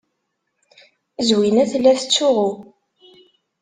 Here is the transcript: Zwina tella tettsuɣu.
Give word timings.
Zwina 1.27 1.63
tella 1.71 1.91
tettsuɣu. 1.99 2.49